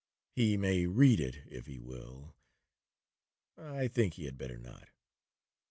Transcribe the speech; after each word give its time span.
He 0.31 0.57
may 0.57 0.87
read 0.87 1.19
it 1.19 1.43
if 1.45 1.67
he 1.67 1.77
will;—I 3.51 3.87
think 3.87 4.15
he 4.15 4.25
had 4.25 4.35
better 4.35 4.57
not. 4.57 4.89